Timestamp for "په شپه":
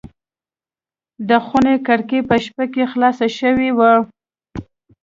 2.29-2.65